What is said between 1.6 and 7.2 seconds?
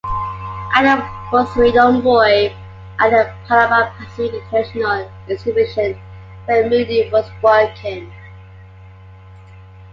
young boy at the Panama-Pacific International Exhibition, where Mooney